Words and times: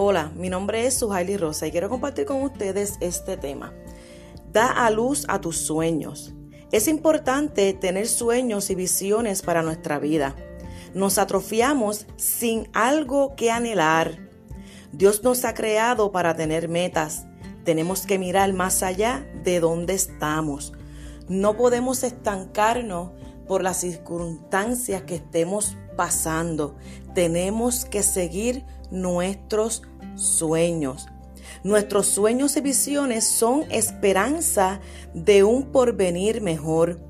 Hola, 0.00 0.30
mi 0.36 0.48
nombre 0.48 0.86
es 0.86 0.94
Suhaili 0.94 1.36
Rosa 1.36 1.66
y 1.66 1.72
quiero 1.72 1.88
compartir 1.88 2.24
con 2.24 2.40
ustedes 2.44 2.98
este 3.00 3.36
tema. 3.36 3.74
Da 4.52 4.68
a 4.68 4.90
luz 4.90 5.24
a 5.26 5.40
tus 5.40 5.56
sueños. 5.56 6.32
Es 6.70 6.86
importante 6.86 7.72
tener 7.72 8.06
sueños 8.06 8.70
y 8.70 8.76
visiones 8.76 9.42
para 9.42 9.62
nuestra 9.62 9.98
vida. 9.98 10.36
Nos 10.94 11.18
atrofiamos 11.18 12.06
sin 12.14 12.68
algo 12.74 13.34
que 13.34 13.50
anhelar. 13.50 14.20
Dios 14.92 15.24
nos 15.24 15.44
ha 15.44 15.52
creado 15.54 16.12
para 16.12 16.36
tener 16.36 16.68
metas. 16.68 17.26
Tenemos 17.64 18.06
que 18.06 18.20
mirar 18.20 18.52
más 18.52 18.84
allá 18.84 19.28
de 19.42 19.58
donde 19.58 19.94
estamos. 19.94 20.74
No 21.28 21.56
podemos 21.56 22.04
estancarnos 22.04 23.10
por 23.48 23.64
las 23.64 23.80
circunstancias 23.80 25.02
que 25.02 25.16
estemos 25.16 25.76
pasando. 25.98 26.76
Tenemos 27.12 27.84
que 27.84 28.04
seguir 28.04 28.64
nuestros 28.92 29.82
sueños. 30.14 31.08
Nuestros 31.64 32.06
sueños 32.06 32.56
y 32.56 32.60
visiones 32.60 33.24
son 33.24 33.64
esperanza 33.68 34.78
de 35.12 35.42
un 35.42 35.72
porvenir 35.72 36.40
mejor. 36.40 37.00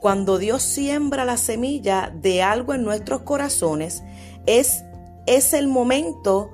Cuando 0.00 0.38
Dios 0.38 0.64
siembra 0.64 1.24
la 1.24 1.36
semilla 1.36 2.12
de 2.12 2.42
algo 2.42 2.74
en 2.74 2.82
nuestros 2.82 3.22
corazones, 3.22 4.02
es, 4.46 4.82
es 5.26 5.54
el 5.54 5.68
momento 5.68 6.50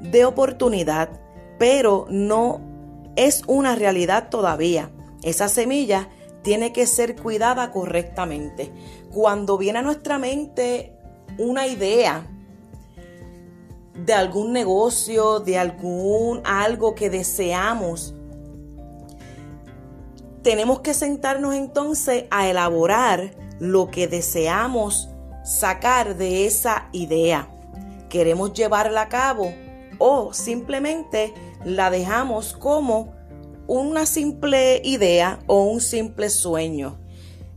de 0.00 0.24
oportunidad, 0.24 1.20
pero 1.60 2.06
no 2.10 2.60
es 3.14 3.44
una 3.46 3.76
realidad 3.76 4.30
todavía. 4.30 4.90
Esa 5.22 5.48
semilla 5.48 6.08
tiene 6.42 6.72
que 6.72 6.86
ser 6.88 7.14
cuidada 7.14 7.70
correctamente. 7.70 8.72
Cuando 9.12 9.56
viene 9.56 9.78
a 9.78 9.82
nuestra 9.82 10.18
mente 10.18 10.93
una 11.38 11.66
idea 11.66 12.26
de 13.94 14.12
algún 14.12 14.52
negocio, 14.52 15.40
de 15.40 15.58
algún 15.58 16.40
algo 16.44 16.94
que 16.94 17.10
deseamos, 17.10 18.14
tenemos 20.42 20.80
que 20.80 20.92
sentarnos 20.92 21.54
entonces 21.54 22.24
a 22.30 22.48
elaborar 22.48 23.34
lo 23.60 23.90
que 23.90 24.06
deseamos 24.06 25.08
sacar 25.42 26.16
de 26.16 26.46
esa 26.46 26.88
idea. 26.92 27.48
¿Queremos 28.10 28.52
llevarla 28.52 29.02
a 29.02 29.08
cabo 29.08 29.52
o 29.98 30.32
simplemente 30.34 31.32
la 31.64 31.90
dejamos 31.90 32.52
como 32.52 33.14
una 33.66 34.04
simple 34.04 34.82
idea 34.84 35.38
o 35.46 35.64
un 35.64 35.80
simple 35.80 36.28
sueño? 36.28 36.98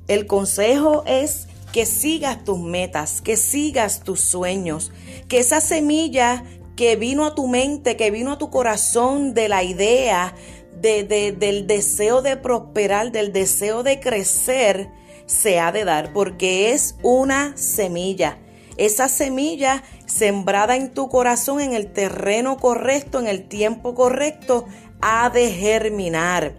El 0.08 0.26
consejo 0.26 1.04
es 1.06 1.48
que 1.78 1.86
sigas 1.86 2.44
tus 2.44 2.58
metas, 2.58 3.22
que 3.22 3.38
sigas 3.38 4.00
tus 4.00 4.20
sueños, 4.20 4.92
que 5.28 5.38
esa 5.38 5.62
semilla 5.62 6.44
que 6.76 6.96
vino 6.96 7.24
a 7.24 7.36
tu 7.36 7.46
mente, 7.46 7.96
que 7.96 8.10
vino 8.10 8.32
a 8.32 8.40
tu 8.40 8.50
corazón 8.50 9.36
de 9.36 9.48
la 9.48 9.62
idea, 9.62 10.34
de, 10.82 11.04
del 11.38 11.68
deseo 11.68 12.24
de 12.24 12.36
prosperar, 12.36 13.12
del 13.12 13.32
deseo 13.32 13.84
de 13.84 14.00
crecer, 14.00 14.90
se 15.28 15.60
ha 15.60 15.72
de 15.72 15.86
dar, 15.86 16.14
porque 16.14 16.72
es 16.72 16.96
una 17.04 17.56
semilla. 17.56 18.40
Esa 18.78 19.08
semilla 19.08 19.84
sembrada 20.08 20.78
en 20.78 20.96
tu 20.96 21.10
corazón, 21.10 21.62
en 21.62 21.74
el 21.74 21.94
terreno 21.94 22.58
correcto, 22.58 23.20
en 23.20 23.28
el 23.28 23.48
tiempo 23.48 23.94
correcto, 23.94 24.66
ha 25.00 25.30
de 25.30 25.52
germinar. 25.52 26.56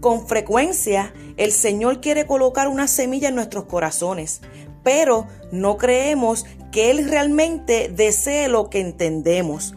Con 0.00 0.26
frecuencia, 0.26 1.12
el 1.36 1.52
Señor 1.52 2.00
quiere 2.00 2.26
colocar 2.26 2.68
una 2.68 2.86
semilla 2.86 3.28
en 3.28 3.34
nuestros 3.34 3.64
corazones, 3.64 4.40
pero 4.82 5.26
no 5.50 5.76
creemos 5.76 6.44
que 6.70 6.90
Él 6.90 7.08
realmente 7.08 7.88
desee 7.88 8.48
lo 8.48 8.70
que 8.70 8.80
entendemos. 8.80 9.74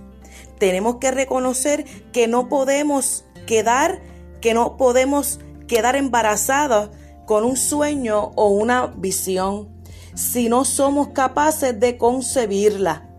Tenemos 0.60 0.98
que 0.98 1.12
reconocer 1.12 1.86
que 2.12 2.28
no 2.28 2.50
podemos 2.50 3.26
quedar, 3.48 4.02
que 4.42 4.54
no 4.54 4.78
podemos 4.78 5.40
quedar 5.68 5.96
embarazados 5.96 6.90
con 7.26 7.46
un 7.46 7.56
sueño 7.56 8.32
o 8.36 8.50
una 8.50 8.88
visión 8.88 9.70
si 10.16 10.50
no 10.50 10.66
somos 10.66 11.10
capaces 11.10 11.80
de 11.80 11.98
concebirla. 11.98 13.10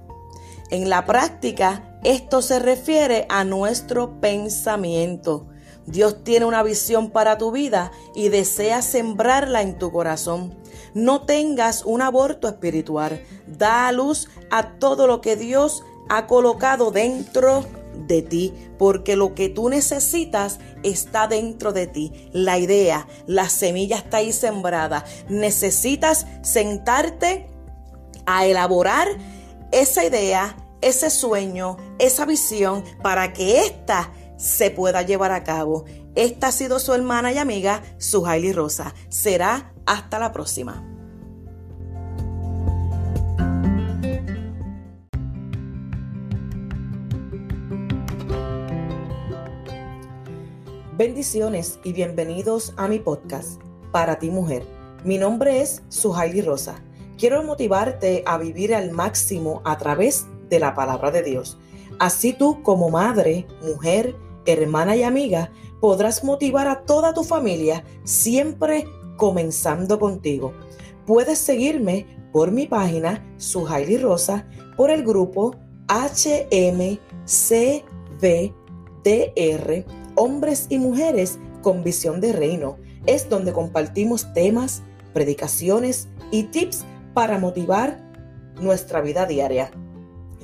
En 0.71 0.91
la 0.91 1.07
práctica, 1.07 1.99
esto 2.05 2.43
se 2.43 2.59
refiere 2.59 3.27
a 3.29 3.45
nuestro 3.45 4.21
pensamiento. 4.21 5.49
Dios 5.91 6.23
tiene 6.25 6.47
una 6.47 6.63
visión 6.63 7.11
para 7.11 7.39
tu 7.39 7.51
vida 7.51 7.91
y 8.15 8.29
desea 8.29 8.83
sembrarla 8.83 9.63
en 9.63 9.79
tu 9.79 9.91
corazón. 9.91 10.55
No 10.95 11.23
tengas 11.23 11.85
un 11.85 12.03
aborto 12.03 12.49
espiritual. 12.49 13.23
Da 13.47 13.89
a 13.89 13.93
luz 13.93 14.29
a 14.51 14.79
todo 14.79 15.07
lo 15.07 15.21
que 15.21 15.37
Dios 15.37 15.85
ha 16.09 16.27
colocado 16.27 16.91
dentro 16.91 17.65
de 18.07 18.23
ti, 18.23 18.55
porque 18.79 19.17
lo 19.17 19.35
que 19.35 19.49
tú 19.49 19.69
necesitas 19.69 20.59
está 20.83 21.29
dentro 21.29 21.73
de 21.73 21.87
ti. 21.87 22.31
La 22.33 22.59
idea, 22.59 23.07
la 23.27 23.49
semilla 23.49 23.97
está 23.97 24.19
ahí 24.19 24.33
sembrada. 24.33 25.05
Necesitas 25.29 26.27
sentarte 26.43 27.49
a 28.27 28.47
elaborar 28.47 29.09
esa 29.73 30.05
idea, 30.05 30.57
ese 30.81 31.11
sueño, 31.11 31.77
esa 31.99 32.25
visión 32.25 32.85
para 33.03 33.33
que 33.33 33.61
ésta 33.67 34.13
se 34.41 34.71
pueda 34.71 35.03
llevar 35.03 35.33
a 35.33 35.45
cabo. 35.45 35.85
Esta 36.15 36.49
ha 36.49 36.53
sido 36.53 36.79
su 36.79 36.95
hermana 36.95 37.31
y 37.31 37.39
amiga, 37.39 37.83
Suhaili 37.99 38.53
Rosa. 38.53 38.95
Será 39.11 39.75
hasta 39.85 40.19
la 40.19 40.33
próxima. 40.33 40.87
Bendiciones 50.97 51.79
y 51.85 51.93
bienvenidos 51.93 52.75
a 52.77 52.89
mi 52.89 52.99
podcast, 52.99 53.61
Para 53.93 54.19
ti 54.19 54.31
mujer. 54.31 54.65
Mi 55.05 55.19
nombre 55.19 55.61
es 55.61 55.83
Suhaili 55.89 56.43
Rosa. 56.43 56.83
Quiero 57.19 57.43
motivarte 57.43 58.23
a 58.27 58.39
vivir 58.39 58.75
al 58.75 58.91
máximo 58.91 59.61
a 59.65 59.77
través 59.77 60.27
de 60.49 60.61
la 60.61 60.75
palabra 60.75 61.11
de 61.11 61.23
Dios. 61.23 61.59
Así 61.99 62.33
tú 62.33 62.63
como 62.63 62.89
madre, 62.89 63.47
mujer, 63.63 64.15
hermana 64.47 64.97
y 64.97 65.03
amiga, 65.03 65.53
podrás 65.81 66.25
motivar 66.25 66.69
a 66.69 66.85
toda 66.85 67.15
tu 67.15 67.25
familia 67.25 67.85
siempre 68.05 68.87
comenzando 69.17 69.99
contigo. 69.99 70.53
Puedes 71.07 71.39
seguirme 71.39 72.07
por 72.33 72.53
mi 72.53 72.67
página 72.67 73.25
Suhaili 73.37 73.99
Rosa, 73.99 74.47
por 74.77 74.91
el 74.91 75.05
grupo 75.05 75.57
HMCVDR, 75.89 77.01
Hombres 80.15 80.67
y 80.69 80.79
Mujeres 80.79 81.39
con 81.63 81.83
Visión 81.83 82.21
de 82.21 82.33
Reino. 82.33 82.79
Es 83.07 83.29
donde 83.29 83.53
compartimos 83.53 84.33
temas, 84.33 84.83
predicaciones 85.13 86.09
y 86.31 86.45
tips 86.45 86.85
para 87.15 87.39
motivar 87.39 87.99
nuestra 88.61 89.01
vida 89.01 89.27
diaria. 89.27 89.71